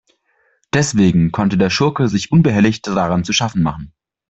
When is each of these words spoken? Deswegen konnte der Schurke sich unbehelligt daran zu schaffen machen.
Deswegen 0.73 1.31
konnte 1.31 1.59
der 1.59 1.69
Schurke 1.69 2.07
sich 2.07 2.31
unbehelligt 2.31 2.87
daran 2.87 3.23
zu 3.23 3.33
schaffen 3.33 3.61
machen. 3.61 3.93